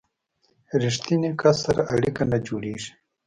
ریښتیني 0.81 1.31
کس 1.41 1.55
سره 1.65 1.81
اړیکه 1.95 2.23
نه 2.31 2.37
جوړیږي. 2.47 2.91